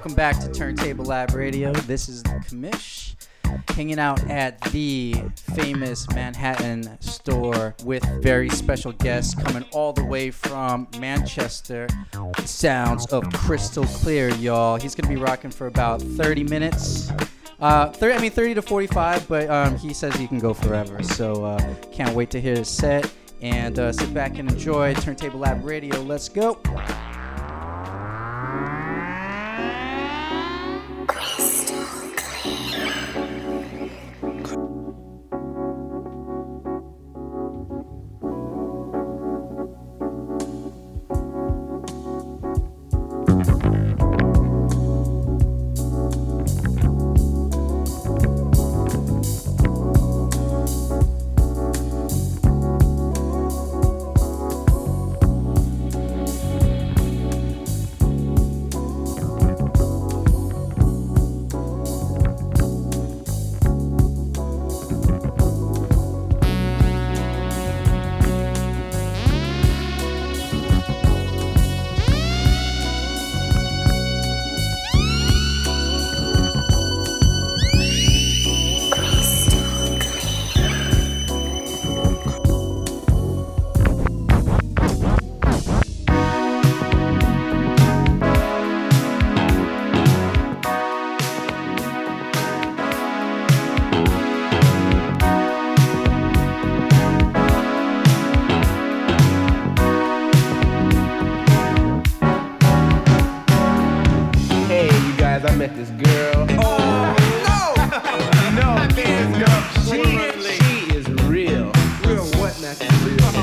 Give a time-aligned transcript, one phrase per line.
[0.00, 1.74] welcome back to Turntable Lab Radio.
[1.74, 3.16] This is the commish
[3.72, 5.14] hanging out at the
[5.54, 11.86] famous Manhattan store with very special guests coming all the way from Manchester.
[12.46, 14.80] Sounds of crystal clear, y'all.
[14.80, 17.12] He's gonna be rocking for about 30 minutes.
[17.60, 21.02] Uh, 30, I mean 30 to 45, but um, he says he can go forever.
[21.02, 23.12] So uh, can't wait to hear his set
[23.42, 26.00] and uh, sit back and enjoy Turntable Lab Radio.
[26.00, 26.58] Let's go.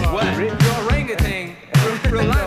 [0.05, 0.37] What?
[0.37, 1.55] Your orangutan.
[2.11, 2.46] Real linebacker.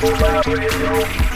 [0.00, 1.29] Global Radio.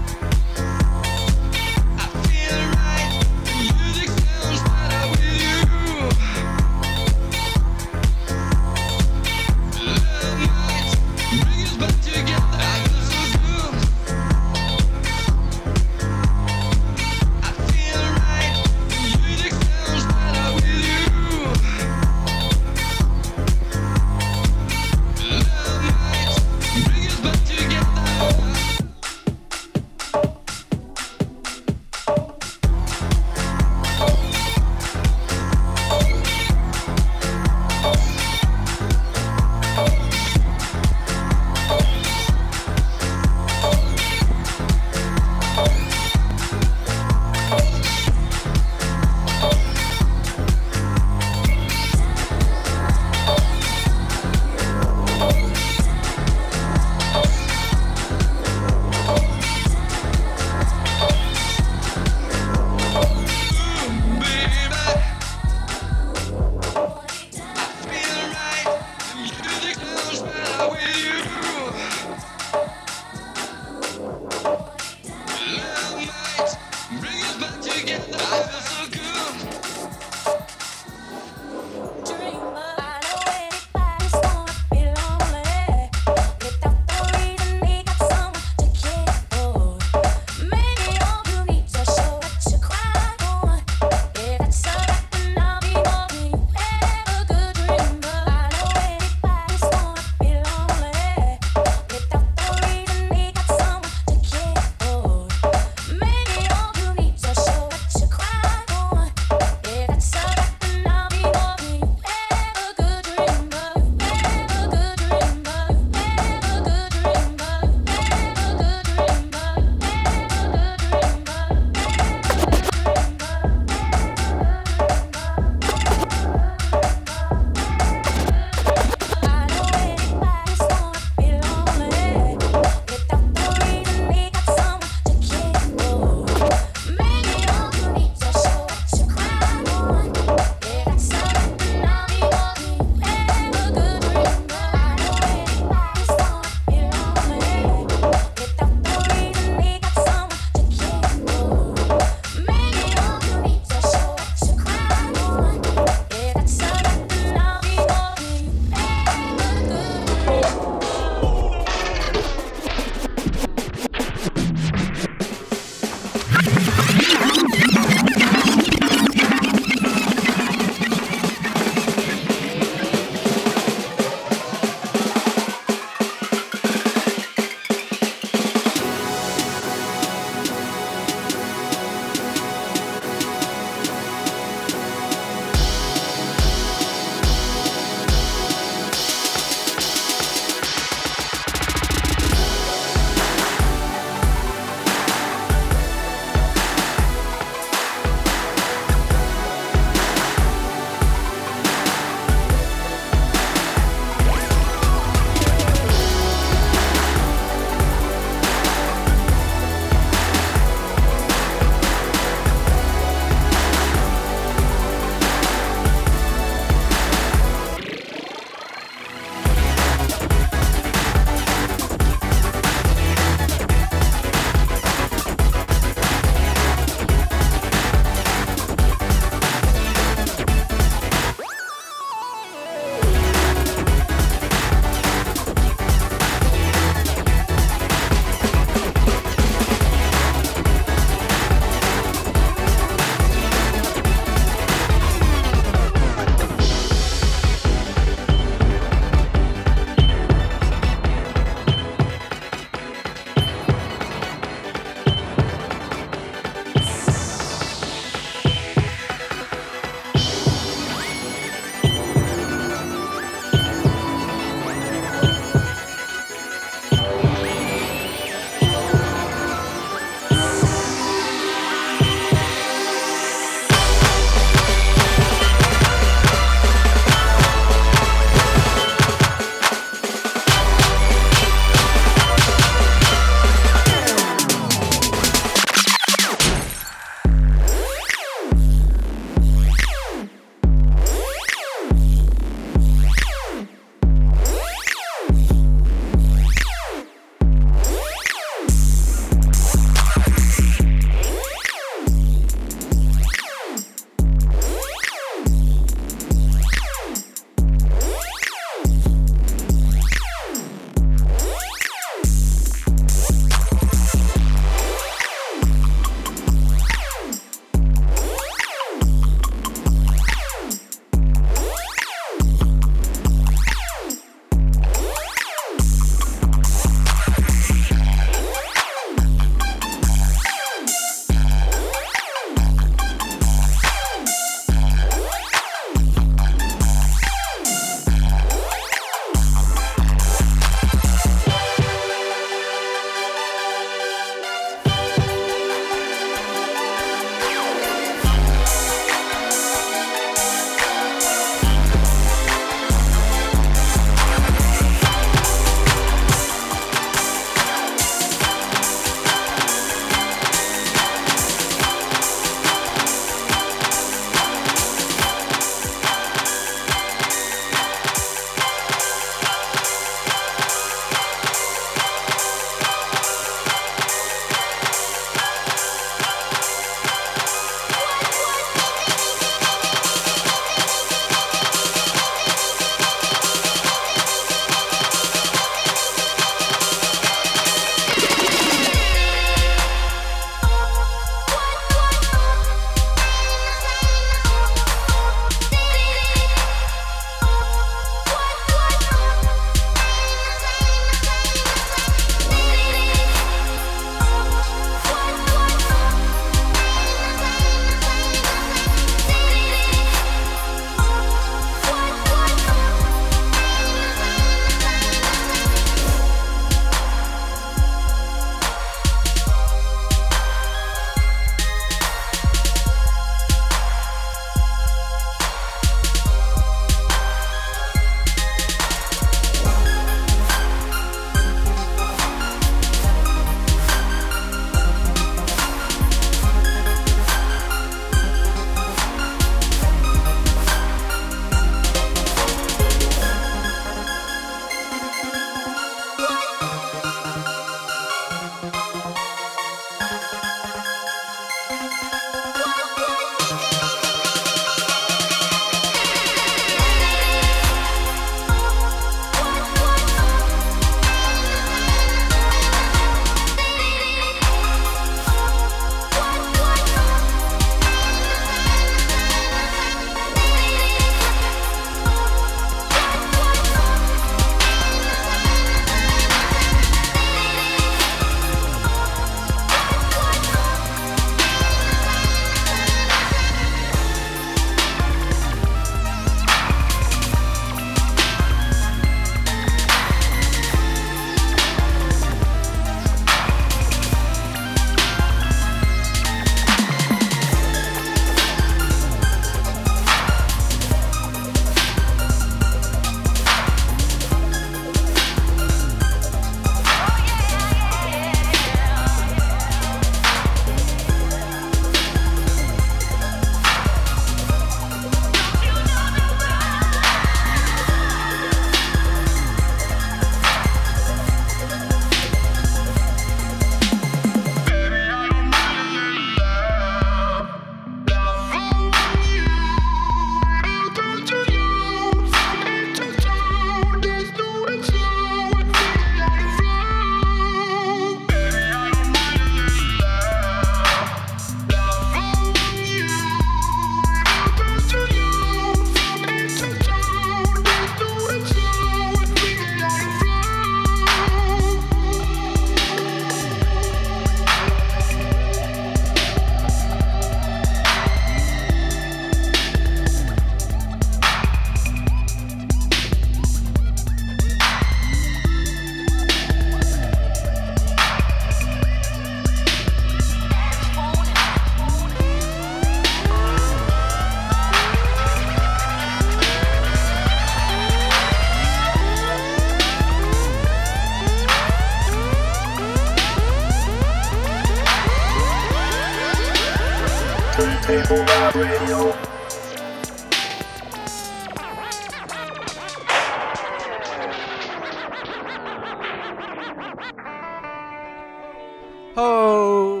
[599.14, 600.00] Ho!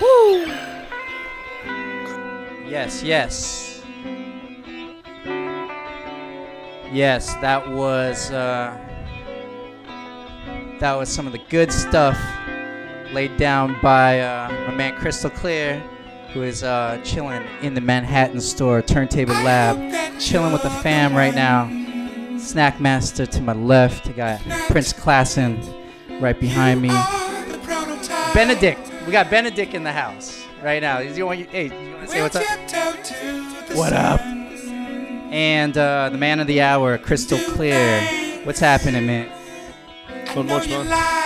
[0.00, 0.46] Woo!
[2.68, 3.82] Yes, yes.
[6.92, 8.78] Yes, that was uh,
[10.78, 12.37] that was some of the good stuff
[13.12, 15.80] laid down by uh, my man Crystal Clear,
[16.32, 21.34] who is uh, chilling in the Manhattan store, Turntable Lab, chilling with the fam right
[21.34, 21.68] now.
[22.38, 24.08] Snack Master to my left.
[24.08, 24.40] I got
[24.70, 25.58] Prince Klassen
[26.20, 26.88] right behind me.
[28.32, 28.92] Benedict.
[29.06, 30.98] We got Benedict in the house right now.
[31.00, 32.44] You want, hey, you want to say what's up?
[33.76, 34.20] What up?
[35.30, 38.00] And uh, the man of the hour, Crystal Clear.
[38.44, 39.30] What's happening, man?
[40.34, 41.17] Not much, man.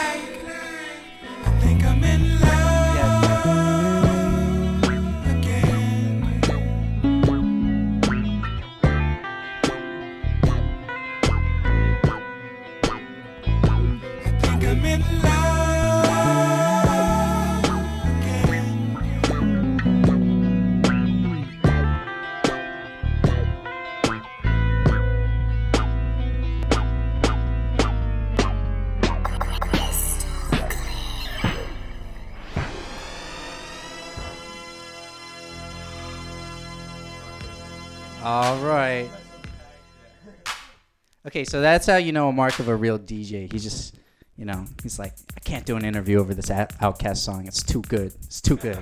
[41.33, 43.51] Okay, so that's how you know a mark of a real DJ.
[43.51, 43.97] He just,
[44.37, 47.47] you know, he's like, I can't do an interview over this OutKast song.
[47.47, 48.13] It's too good.
[48.25, 48.79] It's too good.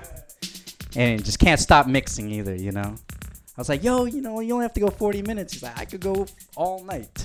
[0.96, 2.96] And just can't stop mixing either, you know?
[3.20, 5.52] I was like, yo, you know, you only have to go 40 minutes.
[5.52, 6.26] He's like, I could go
[6.56, 7.24] all night.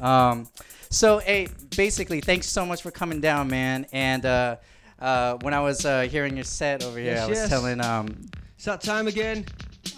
[0.00, 0.48] Um,
[0.88, 3.84] so, hey, basically, thanks so much for coming down, man.
[3.92, 4.56] And uh,
[4.98, 7.48] uh, when I was uh, hearing your set over here, Yes, I was yes.
[7.50, 8.16] telling um,
[8.56, 9.44] It's that time again.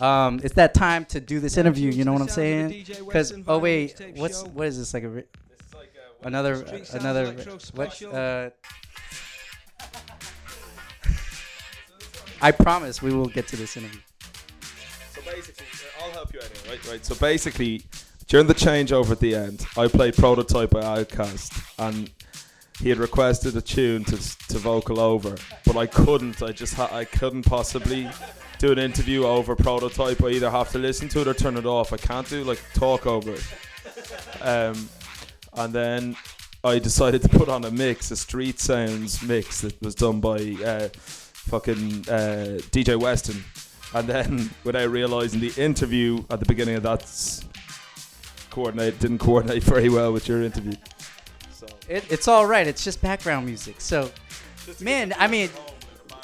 [0.00, 1.90] Um, it's that time to do this interview.
[1.90, 3.04] You know what I'm The sounds of saying?
[3.06, 5.24] Because oh wait, what's what is this like a ri-
[6.22, 7.62] another Street Sounds another Electro what?
[7.62, 8.14] Special.
[8.14, 8.50] Uh,
[12.42, 14.00] I promise we will get to this interview.
[15.14, 16.90] So basically, uh, I'll help you out here, right?
[16.90, 17.04] Right.
[17.04, 17.82] So basically,
[18.28, 22.10] during the changeover at the end, I played Prototype by OutKast, and
[22.82, 24.16] he had requested a tune to
[24.48, 26.42] to vocal over, but I couldn't.
[26.42, 28.10] I just ha- I couldn't possibly
[28.58, 30.22] do an interview over Prototype.
[30.22, 31.92] I either have to listen to it or turn it off.
[31.92, 33.44] I can't do like talk over it.
[34.42, 34.88] Um,
[35.54, 36.16] and then
[36.64, 40.56] I decided to put on a mix, a Street Sounds mix that was done by
[40.64, 43.44] uh, fucking uh, DJ Weston.
[43.94, 47.04] And then, without realizing, the interview at the beginning of that
[48.50, 50.74] coordinate didn't coordinate very well with your interview.
[51.52, 52.66] So It, it's all right.
[52.66, 53.80] It's just background music.
[53.80, 54.10] So,
[54.80, 55.50] man, I mean,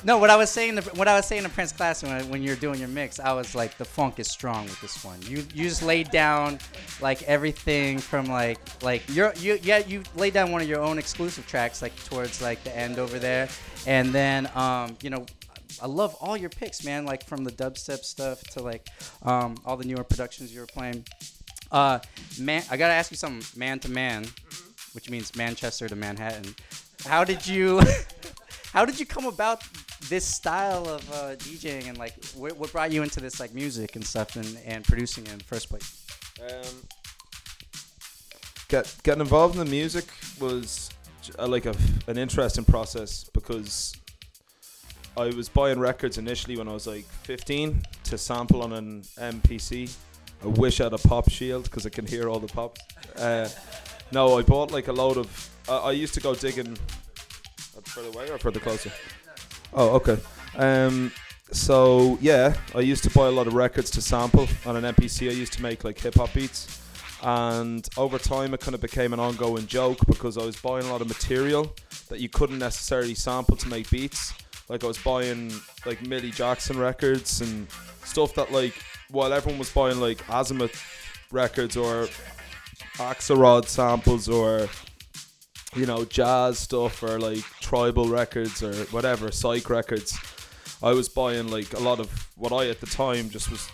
[0.04, 0.18] no.
[0.18, 2.56] What I was saying, to, what I was saying to Prince Class when, when you're
[2.56, 5.20] doing your mix, I was like, the funk is strong with this one.
[5.22, 6.58] You you just laid down
[7.00, 10.98] like everything from like like you're you yeah you laid down one of your own
[10.98, 13.48] exclusive tracks like towards like the end over there,
[13.86, 15.26] and then um you know.
[15.80, 17.06] I love all your picks, man.
[17.06, 18.86] Like from the dubstep stuff to like
[19.22, 21.04] um, all the newer productions you were playing.
[21.72, 21.98] Uh,
[22.38, 24.26] man, I gotta ask you something, man to man,
[24.92, 26.54] which means Manchester to Manhattan.
[27.06, 27.80] How did you,
[28.74, 29.62] how did you come about
[30.08, 33.96] this style of uh, DJing and like wh- what brought you into this like music
[33.96, 36.04] and stuff and, and producing in the first place?
[36.40, 36.76] Um,
[38.68, 40.04] get getting involved in the music
[40.40, 40.90] was
[41.22, 41.74] j- uh, like a,
[42.06, 43.94] an interesting process because
[45.16, 49.94] I was buying records initially when I was like 15 to sample on an MPC.
[50.42, 52.80] I wish I had a pop shield because I can hear all the pops.
[53.16, 53.48] Uh,
[54.10, 55.50] no, I bought like a load of.
[55.68, 56.72] Uh, I used to go digging.
[57.76, 58.90] uh, Further away or further closer?
[59.74, 60.18] Oh, okay.
[60.56, 61.12] Um,
[61.50, 65.28] so yeah, I used to buy a lot of records to sample on an MPC.
[65.28, 66.80] I used to make like hip hop beats,
[67.22, 70.90] and over time it kind of became an ongoing joke because I was buying a
[70.90, 71.74] lot of material
[72.08, 74.32] that you couldn't necessarily sample to make beats.
[74.68, 75.52] Like I was buying
[75.84, 77.66] like Millie Jackson records and
[78.04, 78.74] stuff that like
[79.10, 80.82] while everyone was buying like Azimuth
[81.30, 82.08] records or
[82.96, 84.68] Axelrod samples or
[85.74, 90.18] you know jazz stuff or like tribal records or whatever psych records.
[90.82, 93.68] I was buying like a lot of what i at the time just was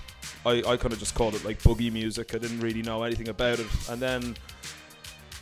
[0.44, 2.34] i, I kind of just called it like boogie music.
[2.34, 3.66] I didn't really know anything about it.
[3.88, 4.36] And then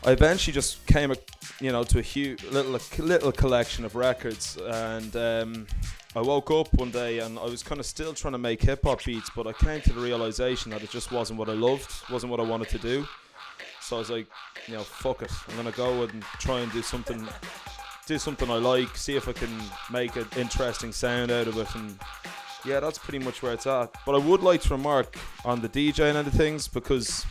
[0.04, 1.16] i eventually just came a,
[1.60, 4.56] you know to a huge little little collection of records.
[4.56, 5.66] And um,
[6.14, 9.04] i woke up one day and i was kind of still trying to make hip-hop
[9.04, 12.30] beats but i came to the realization that it just wasn't what i loved wasn't
[12.30, 13.06] what i wanted to do
[13.86, 14.26] so I was like,
[14.66, 15.30] you know, fuck it.
[15.48, 17.26] I'm gonna go and try and do something
[18.06, 19.50] do something I like, see if I can
[19.90, 21.98] make an interesting sound out of it, and
[22.64, 23.94] yeah, that's pretty much where it's at.
[24.04, 27.24] But I would like to remark on the DJing and of things because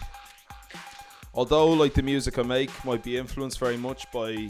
[1.34, 4.50] although like the music I make might be influenced very much by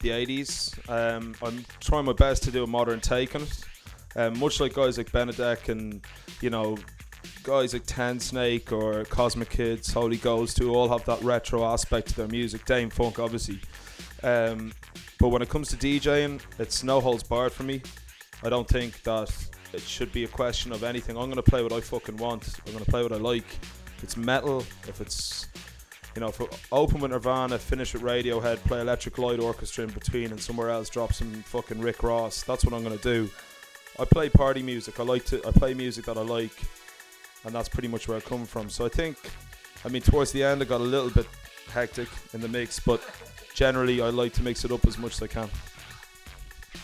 [0.00, 3.64] the 80s, um, I'm trying my best to do a modern take on it.
[4.16, 6.00] Um, much like guys like Benedek and
[6.40, 6.76] you know
[7.42, 12.16] guys like Tensnake or Cosmic Kids, Holy Ghost, who all have that retro aspect to
[12.16, 12.64] their music.
[12.64, 13.60] Dâm-Funk, obviously.
[14.22, 14.72] Um,
[15.18, 17.82] but when it comes to DJing, it's no holds barred for me.
[18.42, 19.34] I don't think that
[19.72, 21.16] it should be a question of anything.
[21.16, 22.48] I'm gonna play what I fucking want.
[22.66, 23.46] I'm gonna play what I like.
[23.96, 25.46] If it's metal, if it's
[26.14, 26.32] you know,
[26.72, 30.88] open with Nirvana, finish with Radiohead, play Electric Light Orchestra in between, and somewhere else
[30.88, 32.42] drop some fucking Rick Ross.
[32.42, 33.30] That's what I'm gonna do.
[33.98, 34.98] I play party music.
[34.98, 35.46] I like to.
[35.46, 36.52] I play music that I like,
[37.46, 38.68] and that's pretty much where I come from.
[38.68, 39.16] So I think,
[39.84, 41.26] I mean, towards the end, I got a little bit
[41.72, 43.00] hectic in the mix, but
[43.54, 45.48] generally, I like to mix it up as much as I can.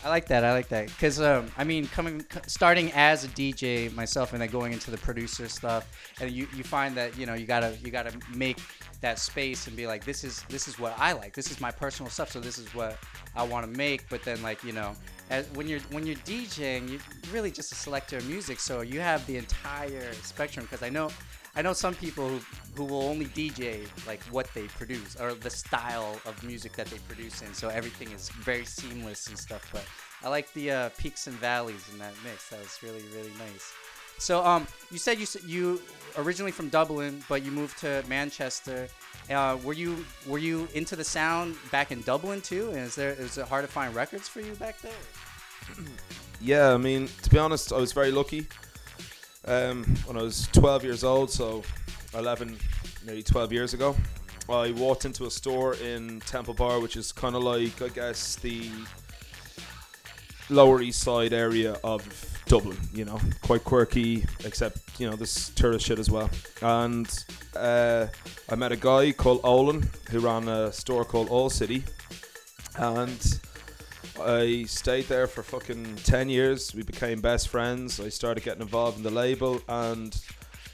[0.04, 0.44] I like that.
[0.44, 4.48] I like that because um, I mean, coming starting as a DJ myself, and then
[4.48, 5.86] going into the producer stuff,
[6.20, 8.58] and you, you find that you know you gotta you gotta make
[9.00, 11.34] that space and be like, this is this is what I like.
[11.34, 12.32] This is my personal stuff.
[12.32, 12.98] So this is what
[13.36, 14.08] I want to make.
[14.08, 14.94] But then like you know,
[15.32, 17.00] as, when you're when you're DJing, you're
[17.32, 18.60] really just a selector of music.
[18.60, 20.66] So you have the entire spectrum.
[20.66, 21.10] Because I know
[21.56, 22.40] I know some people who,
[22.76, 26.98] who will only DJ like what they produce or the style of music that they
[27.08, 27.52] produce in.
[27.54, 29.68] So everything is very seamless and stuff.
[29.72, 29.84] But
[30.22, 32.50] I like the uh, peaks and valleys in that mix.
[32.50, 33.72] That was really really nice.
[34.18, 35.82] So um, you said you you
[36.18, 38.86] originally from Dublin, but you moved to Manchester.
[39.32, 42.68] Uh, were you were you into the sound back in Dublin too?
[42.70, 44.92] And is there is it hard to find records for you back there?
[46.44, 48.48] Yeah, I mean, to be honest, I was very lucky.
[49.44, 51.62] Um, when I was 12 years old, so
[52.14, 52.58] 11,
[53.06, 53.94] nearly 12 years ago,
[54.48, 58.34] I walked into a store in Temple Bar, which is kind of like, I guess,
[58.34, 58.68] the
[60.50, 62.02] Lower East Side area of
[62.46, 62.78] Dublin.
[62.92, 66.30] You know, quite quirky, except you know this tourist shit as well.
[66.60, 67.08] And
[67.56, 68.06] uh,
[68.50, 71.84] I met a guy called Olan who ran a store called All City,
[72.76, 73.40] and
[74.20, 76.74] I stayed there for fucking 10 years.
[76.74, 77.98] We became best friends.
[77.98, 79.60] I started getting involved in the label.
[79.68, 80.14] And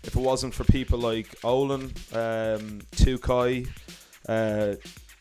[0.02, 3.68] if it wasn't for people like Olan, um, Tukai,
[4.28, 4.74] uh,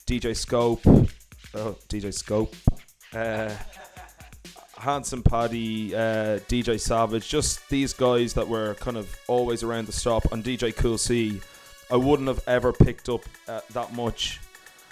[0.06, 2.56] DJ Scope, oh, DJ Scope,
[3.14, 3.54] uh,
[4.78, 9.92] Handsome Paddy, uh, DJ Savage, just these guys that were kind of always around the
[9.92, 11.42] stop, and DJ Cool C,
[11.92, 14.40] I wouldn't have ever picked up uh, that much.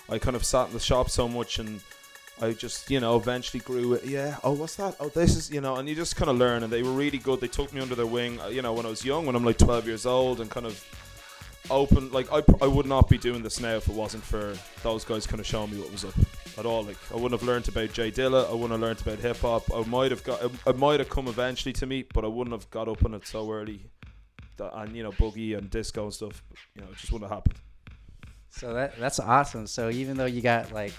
[0.10, 1.82] I kind of sat in the shop so much and
[2.42, 4.06] I just, you know, eventually grew it.
[4.06, 4.38] Yeah.
[4.44, 4.96] Oh, what's that?
[5.00, 6.64] Oh, this is, you know, and you just kind of learn.
[6.64, 7.40] And they were really good.
[7.42, 8.40] They took me under their wing.
[8.42, 10.66] uh, You know, when I was young, when I'm like 12 years old, and kind
[10.66, 10.84] of
[11.70, 12.11] open.
[12.11, 15.28] Like I, I would not be doing this now if it wasn't for those guys
[15.28, 16.13] kind of showing me what was up
[16.57, 16.84] at all.
[16.84, 18.49] Like I wouldn't have learned about J Dilla.
[18.49, 19.63] I wouldn't have learned about hip hop.
[19.74, 20.41] I might have got.
[20.43, 23.26] It might have come eventually to me, but I wouldn't have got up on it
[23.28, 23.82] so early.
[24.57, 26.43] That, and you know, boogie and disco and stuff.
[26.76, 27.59] You know, it just wouldn't have happened.
[28.49, 29.68] So that that's awesome.
[29.68, 30.93] So even though you got like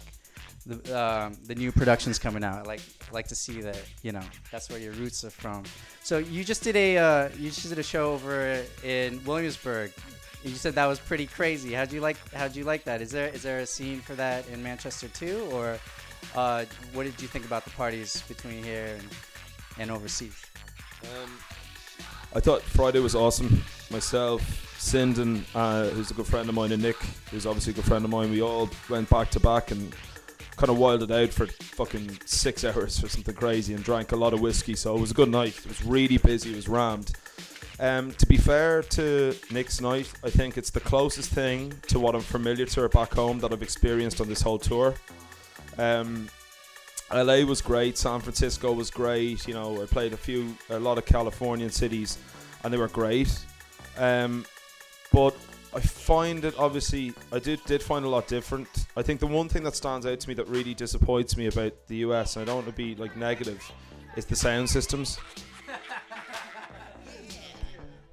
[0.67, 2.81] the um, the new productions coming out, I like
[3.13, 5.65] like to see that you know that's where your roots are from.
[6.03, 9.93] So you just did a uh, you just did a show over in Williamsburg.
[10.47, 11.73] You said that was pretty crazy.
[11.73, 13.03] How'd you like How'd you like that?
[13.03, 15.77] Is there is there a scene for that in Manchester too, or
[16.37, 19.09] uh, what did you think about the parties between here and,
[19.79, 20.41] and overseas?
[21.03, 21.31] Um,
[22.33, 23.61] I thought Friday was awesome.
[23.91, 24.41] Myself,
[24.79, 26.97] Sinden, uh, who's a good friend of mine, and Nick,
[27.33, 28.31] who's obviously a good friend of mine.
[28.31, 29.93] We all went back to back and
[30.57, 34.33] kind of wilded out for fucking six hours or something crazy and drank a lot
[34.33, 34.77] of whiskey.
[34.77, 35.59] So it was a good night.
[35.59, 36.53] It was really busy.
[36.53, 37.13] It was rammed.
[37.79, 42.15] Um, to be fair to Nick's night, I think it's the closest thing to what
[42.15, 44.95] I'm familiar to back home that I've experienced on this whole tour.
[45.77, 46.29] Um,
[47.13, 47.99] LA was great.
[47.99, 49.47] San Francisco was great.
[49.47, 52.19] You know, I played a few, a lot of Californian cities,
[52.65, 53.39] and they were great.
[53.99, 54.45] Um,
[55.13, 55.37] but
[55.75, 58.69] I find it obviously, I did did find a lot different.
[58.97, 61.73] I think the one thing that stands out to me that really disappoints me about
[61.87, 63.63] the US, and I don't want to be like negative,
[64.17, 65.19] is the sound systems.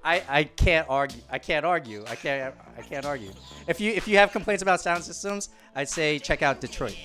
[0.04, 1.22] I, I can't argue.
[1.32, 2.04] I can't argue.
[2.08, 2.54] I can't.
[2.78, 3.32] I can't argue.
[3.68, 6.98] If you if you have complaints about sound systems, I'd say check out Detroit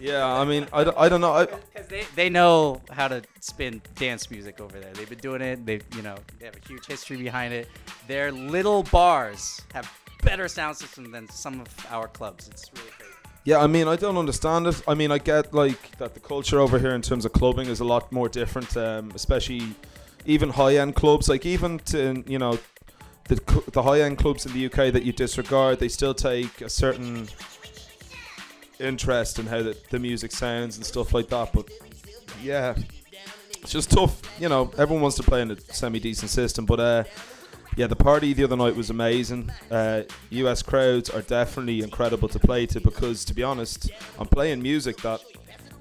[0.00, 1.32] Yeah, I mean, I, don't- I don't know.
[1.32, 4.92] I, because they, they know how to spin dance music over there.
[4.94, 5.64] They've been doing it.
[5.66, 7.68] They you know they have a huge history behind it.
[8.08, 9.86] Their little bars have
[10.22, 12.48] better sound system than some of our clubs.
[12.48, 13.10] It's really crazy.
[13.46, 14.82] Yeah, I mean, I don't understand it.
[14.88, 17.80] I mean, I get like that the culture over here in terms of clubbing is
[17.80, 19.62] a lot more different, um, especially
[20.26, 21.28] even high end clubs.
[21.28, 22.58] Like even to you know
[23.28, 23.36] the
[23.72, 27.28] the high end clubs in the UK that you disregard, they still take a certain
[28.80, 31.52] interest in how the, the music sounds and stuff like that.
[31.52, 31.70] But
[32.42, 32.74] yeah,
[33.62, 34.20] it's just tough.
[34.40, 37.04] You know, everyone wants to play in a semi decent system, but uh,
[37.76, 39.50] yeah, the party the other night was amazing.
[39.70, 44.62] Uh, US crowds are definitely incredible to play to because, to be honest, I'm playing
[44.62, 45.20] music that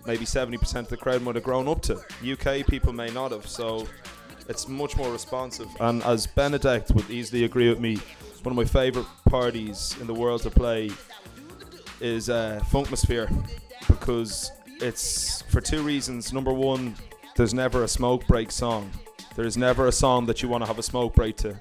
[0.06, 1.96] maybe 70% of the crowd might have grown up to.
[2.24, 3.88] UK people may not have, so
[4.50, 5.70] it's much more responsive.
[5.80, 7.98] And as Benedek would easily agree with me,
[8.44, 10.92] one of my favourite parties in the world to play
[12.02, 13.30] is uh, Funkmosphere
[13.88, 16.34] because it's for two reasons.
[16.34, 16.96] Number one,
[17.36, 18.92] there's never a smoke break song.
[19.36, 21.60] There's never a song that you want to have a smoke break to.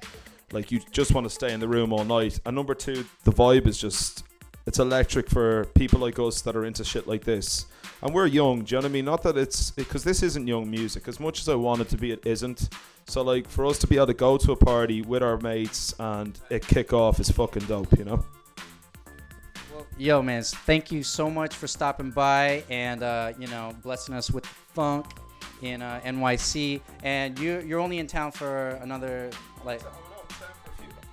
[0.53, 2.41] Like you just want to stay in the room all night.
[2.45, 4.24] And number two, the vibe is just
[4.67, 7.67] it's electric for people like us that are into shit like this.
[8.03, 9.05] And we're young, do you know what I mean?
[9.05, 11.09] Not that it's because this isn't young music.
[11.09, 12.69] As much as I want it to be, it isn't.
[13.07, 15.95] So like for us to be able to go to a party with our mates
[15.99, 18.25] and it kick off is fucking dope, you know?
[19.99, 24.31] Yo, man, thank you so much for stopping by and uh, you know blessing us
[24.31, 25.07] with funk
[25.61, 26.81] in uh, NYC.
[27.03, 29.31] And you you're only in town for another
[29.65, 29.81] like.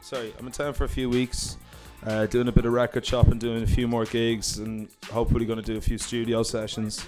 [0.02, 1.58] Sorry, I'm in town for a few weeks,
[2.06, 5.62] uh, doing a bit of record shopping, doing a few more gigs, and hopefully going
[5.62, 7.06] to do a few studio sessions.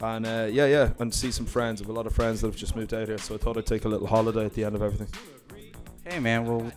[0.00, 1.80] And uh, yeah, yeah, and see some friends.
[1.80, 3.56] I have a lot of friends that have just moved out here, so I thought
[3.56, 5.08] I'd take a little holiday at the end of everything.
[6.04, 6.70] Hey, man, we'll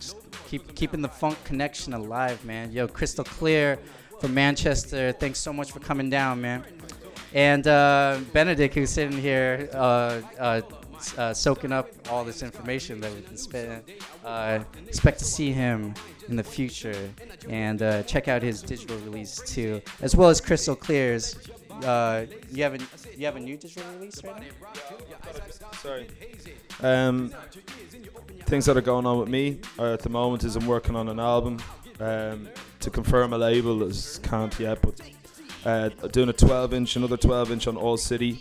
[0.48, 2.72] keep keeping the funk connection alive, man.
[2.72, 3.78] Yo, Krystal Klear
[4.20, 5.12] from Manchester.
[5.12, 6.64] Thanks so much for coming down, man.
[7.32, 10.60] And uh, Benedek, who's sitting here uh, uh,
[11.16, 13.82] uh, soaking up all this information that we've been spending.
[14.86, 15.94] Expect to see him
[16.28, 17.10] in the future,
[17.48, 21.36] and uh, check out his digital release too, as well as Krystal Klear's.
[21.84, 22.78] Uh, you have a
[23.18, 25.72] you have a new digital release right now.
[25.72, 26.06] Sorry.
[26.80, 27.34] Um,
[28.46, 31.08] things that are going on with me uh, at the moment is I'm working on
[31.08, 31.58] an album.
[32.00, 32.48] Um,
[32.80, 35.00] to confirm a label is can't yet, but
[35.64, 38.40] uh, doing a 12 inch, another 12 inch on All City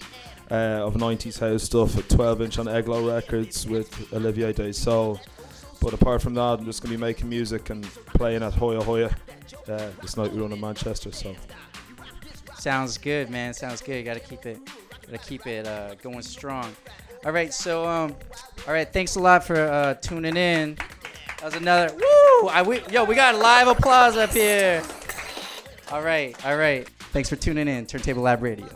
[0.50, 5.20] uh, of 90s house stuff, a 12 inch on Eglo Records with Olivier Daysoul.
[5.82, 9.10] But apart from that, I'm just gonna be making music and playing at Hoya Hoya
[9.68, 11.12] uh, this night we're on in Manchester.
[11.12, 11.36] So
[12.56, 13.54] sounds good, man.
[13.56, 14.06] Sounds good.
[14.06, 14.60] Gotta keep it,
[15.02, 16.74] gotta keep it uh, going strong.
[17.26, 18.16] All right, so um,
[18.68, 20.76] all right, thanks a lot for uh, tuning in.
[20.76, 22.50] That was another woo!
[22.50, 24.84] I we, yo, we got live applause up here.
[25.92, 26.88] All right, all right.
[27.12, 28.70] Thanks for tuning in, Turntable Lab Radio.